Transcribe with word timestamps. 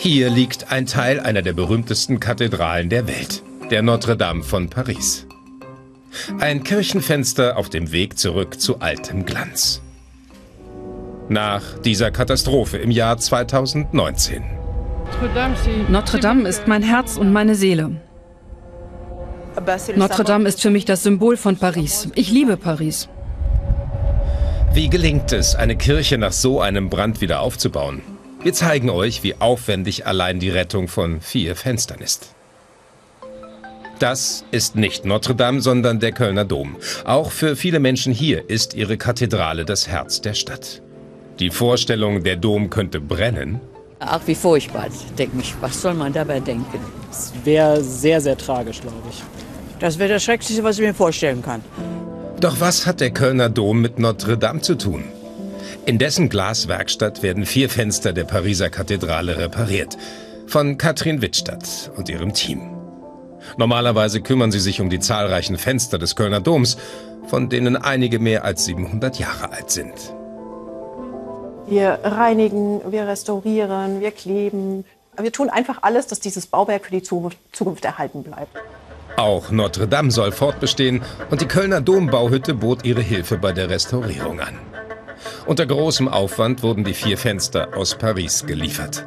Hier 0.00 0.30
liegt 0.30 0.70
ein 0.70 0.86
Teil 0.86 1.18
einer 1.18 1.42
der 1.42 1.52
berühmtesten 1.52 2.20
Kathedralen 2.20 2.88
der 2.88 3.08
Welt, 3.08 3.42
der 3.72 3.82
Notre 3.82 4.16
Dame 4.16 4.44
von 4.44 4.70
Paris. 4.70 5.26
Ein 6.38 6.62
Kirchenfenster 6.62 7.56
auf 7.56 7.68
dem 7.68 7.90
Weg 7.90 8.16
zurück 8.16 8.60
zu 8.60 8.78
altem 8.78 9.26
Glanz. 9.26 9.82
Nach 11.28 11.62
dieser 11.80 12.12
Katastrophe 12.12 12.78
im 12.78 12.92
Jahr 12.92 13.18
2019. 13.18 14.44
Notre 15.88 16.20
Dame 16.20 16.48
ist 16.48 16.68
mein 16.68 16.84
Herz 16.84 17.16
und 17.16 17.32
meine 17.32 17.56
Seele. 17.56 18.00
Notre 19.96 20.22
Dame 20.22 20.48
ist 20.48 20.62
für 20.62 20.70
mich 20.70 20.84
das 20.84 21.02
Symbol 21.02 21.36
von 21.36 21.56
Paris. 21.56 22.08
Ich 22.14 22.30
liebe 22.30 22.56
Paris. 22.56 23.08
Wie 24.72 24.88
gelingt 24.88 25.32
es, 25.32 25.56
eine 25.56 25.76
Kirche 25.76 26.18
nach 26.18 26.30
so 26.32 26.60
einem 26.60 26.88
Brand 26.88 27.20
wieder 27.20 27.40
aufzubauen? 27.40 28.00
Wir 28.42 28.52
zeigen 28.52 28.90
euch, 28.90 29.22
wie 29.22 29.34
aufwendig 29.34 30.06
allein 30.06 30.38
die 30.38 30.50
Rettung 30.50 30.88
von 30.88 31.20
vier 31.20 31.56
Fenstern 31.56 32.00
ist. 32.00 32.34
Das 33.98 34.44
ist 34.52 34.76
nicht 34.76 35.04
Notre 35.04 35.34
Dame, 35.34 35.60
sondern 35.60 35.98
der 35.98 36.12
Kölner 36.12 36.44
Dom. 36.44 36.76
Auch 37.04 37.32
für 37.32 37.56
viele 37.56 37.80
Menschen 37.80 38.12
hier 38.12 38.48
ist 38.48 38.74
ihre 38.74 38.96
Kathedrale 38.96 39.64
das 39.64 39.88
Herz 39.88 40.20
der 40.20 40.34
Stadt. 40.34 40.82
Die 41.40 41.50
Vorstellung, 41.50 42.22
der 42.22 42.36
Dom 42.36 42.70
könnte 42.70 43.00
brennen, 43.00 43.60
Ach, 44.00 44.20
wie 44.26 44.34
furchtbar. 44.34 44.86
Ich 44.86 45.14
denke 45.14 45.36
mich, 45.36 45.54
was 45.60 45.82
soll 45.82 45.94
man 45.94 46.12
dabei 46.12 46.38
denken? 46.38 46.78
Es 47.10 47.32
wäre 47.44 47.82
sehr, 47.82 48.20
sehr 48.20 48.36
tragisch, 48.36 48.80
glaube 48.80 48.96
ich. 49.10 49.22
Das 49.80 49.98
wäre 49.98 50.10
das 50.10 50.24
Schrecklichste, 50.24 50.62
was 50.62 50.78
ich 50.78 50.86
mir 50.86 50.94
vorstellen 50.94 51.42
kann. 51.42 51.62
Doch 52.40 52.60
was 52.60 52.86
hat 52.86 53.00
der 53.00 53.10
Kölner 53.10 53.48
Dom 53.48 53.80
mit 53.80 53.98
Notre 53.98 54.38
Dame 54.38 54.60
zu 54.60 54.76
tun? 54.76 55.04
In 55.86 55.98
dessen 55.98 56.28
Glaswerkstatt 56.28 57.22
werden 57.22 57.46
vier 57.46 57.68
Fenster 57.68 58.12
der 58.12 58.24
Pariser 58.24 58.70
Kathedrale 58.70 59.38
repariert. 59.38 59.96
Von 60.46 60.78
Katrin 60.78 61.20
Wittstadt 61.22 61.90
und 61.96 62.08
ihrem 62.08 62.32
Team. 62.32 62.78
Normalerweise 63.56 64.20
kümmern 64.20 64.52
sie 64.52 64.60
sich 64.60 64.80
um 64.80 64.90
die 64.90 65.00
zahlreichen 65.00 65.58
Fenster 65.58 65.98
des 65.98 66.16
Kölner 66.16 66.40
Doms, 66.40 66.76
von 67.26 67.48
denen 67.48 67.76
einige 67.76 68.18
mehr 68.18 68.44
als 68.44 68.64
700 68.64 69.18
Jahre 69.18 69.52
alt 69.52 69.70
sind. 69.70 70.14
Wir 71.66 71.98
reinigen, 72.02 72.80
wir 72.90 73.06
restaurieren, 73.06 74.00
wir 74.00 74.10
kleben. 74.10 74.84
Wir 75.20 75.32
tun 75.32 75.50
einfach 75.50 75.82
alles, 75.82 76.06
dass 76.06 76.20
dieses 76.20 76.46
Bauwerk 76.46 76.86
für 76.86 76.92
die 76.92 77.02
Zukunft 77.02 77.84
erhalten 77.84 78.22
bleibt. 78.22 78.56
Auch 79.16 79.50
Notre 79.50 79.88
Dame 79.88 80.10
soll 80.10 80.32
fortbestehen 80.32 81.02
und 81.30 81.40
die 81.40 81.46
Kölner 81.46 81.80
Dombauhütte 81.80 82.54
bot 82.54 82.84
ihre 82.84 83.02
Hilfe 83.02 83.36
bei 83.36 83.52
der 83.52 83.68
Restaurierung 83.68 84.40
an. 84.40 84.54
Unter 85.48 85.64
großem 85.64 86.08
Aufwand 86.08 86.62
wurden 86.62 86.84
die 86.84 86.92
vier 86.92 87.16
Fenster 87.16 87.74
aus 87.74 87.96
Paris 87.96 88.44
geliefert. 88.44 89.06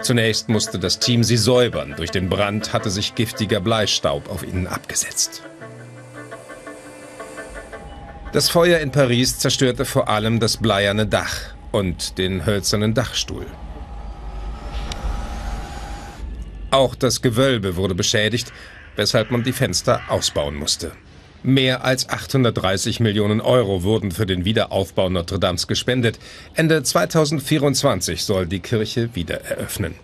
Zunächst 0.00 0.48
musste 0.48 0.78
das 0.78 1.00
Team 1.00 1.22
sie 1.22 1.36
säubern. 1.36 1.92
Durch 1.98 2.10
den 2.10 2.30
Brand 2.30 2.72
hatte 2.72 2.88
sich 2.88 3.14
giftiger 3.14 3.60
Bleistaub 3.60 4.30
auf 4.30 4.42
ihnen 4.42 4.66
abgesetzt. 4.66 5.42
Das 8.32 8.48
Feuer 8.48 8.80
in 8.80 8.90
Paris 8.90 9.38
zerstörte 9.38 9.84
vor 9.84 10.08
allem 10.08 10.40
das 10.40 10.56
bleierne 10.56 11.06
Dach 11.06 11.36
und 11.72 12.16
den 12.16 12.46
hölzernen 12.46 12.94
Dachstuhl. 12.94 13.44
Auch 16.70 16.94
das 16.94 17.20
Gewölbe 17.20 17.76
wurde 17.76 17.94
beschädigt, 17.94 18.50
weshalb 18.96 19.30
man 19.30 19.42
die 19.42 19.52
Fenster 19.52 20.00
ausbauen 20.08 20.54
musste. 20.54 20.92
Mehr 21.42 21.84
als 21.84 22.10
830 22.10 23.00
Millionen 23.00 23.40
Euro 23.40 23.82
wurden 23.82 24.12
für 24.12 24.26
den 24.26 24.44
Wiederaufbau 24.44 25.08
Notre 25.08 25.38
Dames 25.38 25.66
gespendet. 25.66 26.18
Ende 26.54 26.82
2024 26.82 28.22
soll 28.24 28.46
die 28.46 28.60
Kirche 28.60 29.14
wieder 29.14 29.40
eröffnen. 29.44 29.94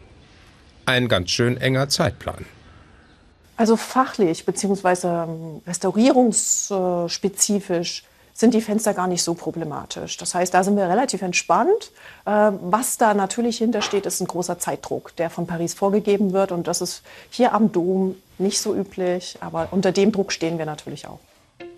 Ein 0.87 1.09
ganz 1.09 1.29
schön 1.31 1.59
enger 1.59 1.91
Zeitplan. 1.91 2.47
Also 3.59 3.77
fachlich 3.77 4.47
bzw. 4.47 5.61
restaurierungsspezifisch 5.67 8.05
sind 8.36 8.52
die 8.52 8.61
Fenster 8.61 8.92
gar 8.92 9.07
nicht 9.07 9.23
so 9.23 9.33
problematisch. 9.33 10.19
Das 10.19 10.35
heißt, 10.35 10.52
da 10.52 10.63
sind 10.63 10.77
wir 10.77 10.89
relativ 10.89 11.23
entspannt. 11.23 11.91
Äh, 12.27 12.52
was 12.61 12.98
da 12.98 13.14
natürlich 13.14 13.58
hintersteht, 13.58 14.05
ist 14.05 14.20
ein 14.20 14.27
großer 14.27 14.58
Zeitdruck, 14.58 15.17
der 15.17 15.30
von 15.30 15.47
Paris 15.47 15.73
vorgegeben 15.73 16.35
wird. 16.35 16.52
Und 16.52 16.69
das 16.69 16.83
ist 16.83 17.02
hier 17.30 17.55
am 17.55 17.73
Dom 17.73 18.14
nicht 18.36 18.61
so 18.61 18.74
üblich. 18.74 19.39
Aber 19.41 19.69
unter 19.70 19.91
dem 19.91 20.13
Druck 20.13 20.33
stehen 20.33 20.58
wir 20.58 20.67
natürlich 20.67 21.08
auch. 21.08 21.19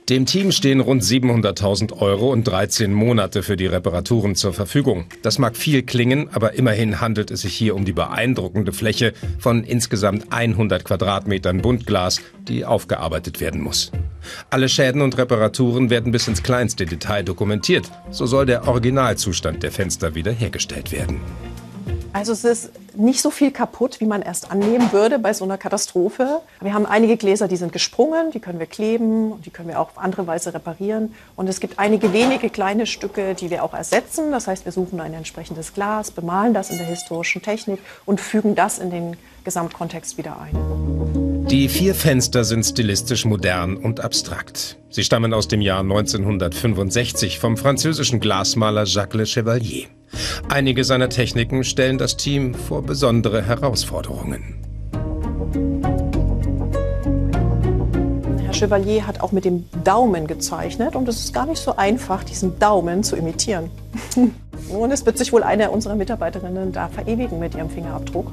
Dem 0.08 0.24
Team 0.24 0.52
stehen 0.52 0.80
rund 0.80 1.02
700.000 1.02 2.00
Euro 2.00 2.32
und 2.32 2.44
13 2.44 2.94
Monate 2.94 3.42
für 3.42 3.58
die 3.58 3.66
Reparaturen 3.66 4.34
zur 4.36 4.54
Verfügung. 4.54 5.04
Das 5.20 5.38
mag 5.38 5.54
viel 5.54 5.82
klingen, 5.82 6.30
aber 6.32 6.54
immerhin 6.54 7.02
handelt 7.02 7.30
es 7.30 7.42
sich 7.42 7.54
hier 7.54 7.74
um 7.74 7.84
die 7.84 7.92
beeindruckende 7.92 8.72
Fläche 8.72 9.12
von 9.38 9.64
insgesamt 9.64 10.32
100 10.32 10.82
Quadratmetern 10.82 11.60
Buntglas, 11.60 12.22
die 12.48 12.64
aufgearbeitet 12.64 13.40
werden 13.42 13.60
muss. 13.60 13.92
Alle 14.48 14.70
Schäden 14.70 15.02
und 15.02 15.18
Reparaturen 15.18 15.90
werden 15.90 16.10
bis 16.10 16.26
ins 16.26 16.42
kleinste 16.42 16.86
Detail 16.86 17.22
dokumentiert. 17.22 17.90
So 18.10 18.24
soll 18.24 18.46
der 18.46 18.66
Originalzustand 18.66 19.62
der 19.62 19.72
Fenster 19.72 20.14
wiederhergestellt 20.14 20.90
werden. 20.90 21.20
Also 22.18 22.32
es 22.32 22.42
ist 22.42 22.72
nicht 22.96 23.20
so 23.20 23.30
viel 23.30 23.52
kaputt, 23.52 24.00
wie 24.00 24.04
man 24.04 24.22
erst 24.22 24.50
annehmen 24.50 24.90
würde 24.90 25.20
bei 25.20 25.32
so 25.32 25.44
einer 25.44 25.56
Katastrophe. 25.56 26.40
Wir 26.60 26.74
haben 26.74 26.84
einige 26.84 27.16
Gläser, 27.16 27.46
die 27.46 27.54
sind 27.54 27.72
gesprungen, 27.72 28.32
die 28.32 28.40
können 28.40 28.58
wir 28.58 28.66
kleben 28.66 29.30
und 29.30 29.46
die 29.46 29.50
können 29.50 29.68
wir 29.68 29.78
auch 29.78 29.90
auf 29.90 29.98
andere 29.98 30.26
Weise 30.26 30.52
reparieren. 30.52 31.14
Und 31.36 31.48
es 31.48 31.60
gibt 31.60 31.78
einige 31.78 32.12
wenige 32.12 32.50
kleine 32.50 32.86
Stücke, 32.86 33.36
die 33.36 33.50
wir 33.50 33.62
auch 33.62 33.72
ersetzen. 33.72 34.32
Das 34.32 34.48
heißt, 34.48 34.64
wir 34.64 34.72
suchen 34.72 35.00
ein 35.00 35.14
entsprechendes 35.14 35.74
Glas, 35.74 36.10
bemalen 36.10 36.54
das 36.54 36.70
in 36.70 36.78
der 36.78 36.88
historischen 36.88 37.40
Technik 37.40 37.78
und 38.04 38.20
fügen 38.20 38.56
das 38.56 38.80
in 38.80 38.90
den 38.90 39.16
Gesamtkontext 39.44 40.18
wieder 40.18 40.40
ein. 40.40 41.46
Die 41.48 41.68
vier 41.68 41.94
Fenster 41.94 42.42
sind 42.42 42.64
stilistisch 42.64 43.26
modern 43.26 43.76
und 43.76 44.00
abstrakt. 44.00 44.76
Sie 44.90 45.04
stammen 45.04 45.32
aus 45.32 45.46
dem 45.46 45.60
Jahr 45.60 45.80
1965 45.80 47.38
vom 47.38 47.56
französischen 47.56 48.18
Glasmaler 48.18 48.86
Jacques 48.86 49.14
Le 49.14 49.24
Chevalier. 49.24 49.86
Einige 50.48 50.84
seiner 50.84 51.08
Techniken 51.08 51.64
stellen 51.64 51.98
das 51.98 52.16
Team 52.16 52.54
vor 52.54 52.82
besondere 52.82 53.42
Herausforderungen. 53.42 54.54
Herr 58.44 58.54
Chevalier 58.54 59.06
hat 59.06 59.20
auch 59.20 59.32
mit 59.32 59.44
dem 59.44 59.64
Daumen 59.84 60.26
gezeichnet 60.26 60.96
und 60.96 61.08
es 61.08 61.20
ist 61.20 61.34
gar 61.34 61.46
nicht 61.46 61.60
so 61.60 61.76
einfach, 61.76 62.24
diesen 62.24 62.58
Daumen 62.58 63.02
zu 63.02 63.16
imitieren. 63.16 63.70
und 64.68 64.90
es 64.90 65.04
wird 65.04 65.18
sich 65.18 65.32
wohl 65.32 65.42
eine 65.42 65.70
unserer 65.70 65.94
Mitarbeiterinnen 65.94 66.72
da 66.72 66.88
verewigen 66.88 67.38
mit 67.38 67.54
ihrem 67.54 67.70
Fingerabdruck. 67.70 68.30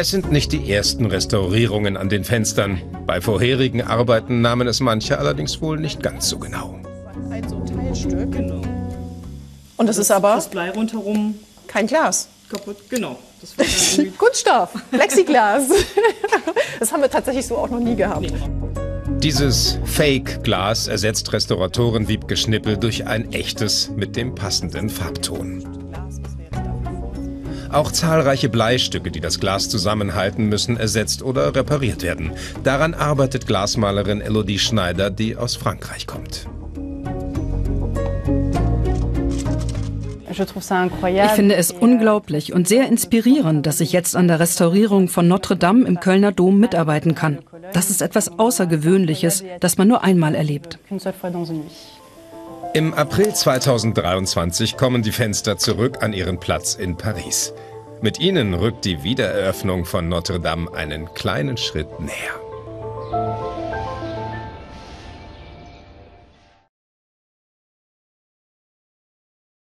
Es 0.00 0.10
sind 0.10 0.30
nicht 0.30 0.52
die 0.52 0.70
ersten 0.70 1.06
Restaurierungen 1.06 1.96
an 1.96 2.08
den 2.08 2.22
Fenstern. 2.22 2.80
Bei 3.04 3.20
vorherigen 3.20 3.82
Arbeiten 3.82 4.40
nahmen 4.40 4.68
es 4.68 4.78
manche 4.78 5.18
allerdings 5.18 5.60
wohl 5.60 5.78
nicht 5.78 6.04
ganz 6.04 6.28
so 6.28 6.38
genau. 6.38 6.78
Ein 7.30 7.48
so 7.48 7.58
Teilstück. 7.64 8.30
Genau. 8.30 8.62
Und 9.78 9.86
das, 9.86 9.96
das 9.96 10.06
ist 10.06 10.10
aber. 10.10 10.34
Das 10.34 10.48
Blei 10.48 10.70
rundherum. 10.70 11.38
Kein 11.66 11.86
Glas. 11.86 12.28
Kaputt, 12.50 12.76
genau. 12.88 13.18
Das 13.40 13.54
Kunststoff, 14.16 14.70
Plexiglas. 14.90 15.68
das 16.80 16.92
haben 16.92 17.02
wir 17.02 17.10
tatsächlich 17.10 17.46
so 17.46 17.56
auch 17.56 17.70
noch 17.70 17.78
nie 17.78 17.94
gehabt. 17.94 18.22
Nee. 18.22 18.32
Dieses 19.20 19.78
Fake-Glas 19.84 20.88
ersetzt 20.88 21.32
Restauratoren 21.32 22.08
Wiebke 22.08 22.36
Schnippel 22.36 22.76
durch 22.76 23.06
ein 23.06 23.32
echtes 23.32 23.90
mit 23.96 24.16
dem 24.16 24.34
passenden 24.34 24.88
Farbton. 24.88 25.64
Auch 27.70 27.92
zahlreiche 27.92 28.48
Bleistücke, 28.48 29.10
die 29.10 29.20
das 29.20 29.40
Glas 29.40 29.68
zusammenhalten, 29.68 30.46
müssen 30.46 30.76
ersetzt 30.76 31.22
oder 31.22 31.54
repariert 31.54 32.02
werden. 32.02 32.32
Daran 32.64 32.94
arbeitet 32.94 33.46
Glasmalerin 33.46 34.20
Elodie 34.20 34.58
Schneider, 34.58 35.10
die 35.10 35.36
aus 35.36 35.56
Frankreich 35.56 36.06
kommt. 36.06 36.48
Ich 40.38 41.30
finde 41.32 41.56
es 41.56 41.70
unglaublich 41.70 42.52
und 42.52 42.68
sehr 42.68 42.86
inspirierend, 42.86 43.66
dass 43.66 43.80
ich 43.80 43.92
jetzt 43.92 44.16
an 44.16 44.28
der 44.28 44.40
Restaurierung 44.40 45.08
von 45.08 45.28
Notre 45.28 45.56
Dame 45.56 45.86
im 45.86 46.00
Kölner 46.00 46.32
Dom 46.32 46.58
mitarbeiten 46.58 47.14
kann. 47.14 47.38
Das 47.72 47.90
ist 47.90 48.02
etwas 48.02 48.38
Außergewöhnliches, 48.38 49.44
das 49.60 49.78
man 49.78 49.88
nur 49.88 50.04
einmal 50.04 50.34
erlebt. 50.34 50.78
Im 52.74 52.94
April 52.94 53.34
2023 53.34 54.76
kommen 54.76 55.02
die 55.02 55.12
Fenster 55.12 55.56
zurück 55.56 56.02
an 56.02 56.12
ihren 56.12 56.38
Platz 56.38 56.74
in 56.74 56.96
Paris. 56.96 57.54
Mit 58.00 58.20
ihnen 58.20 58.54
rückt 58.54 58.84
die 58.84 59.02
Wiedereröffnung 59.02 59.84
von 59.84 60.08
Notre 60.08 60.38
Dame 60.38 60.72
einen 60.72 61.12
kleinen 61.14 61.56
Schritt 61.56 61.88
näher. 61.98 63.57